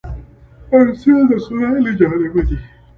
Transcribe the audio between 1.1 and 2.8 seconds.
د خداى له جانبه دي،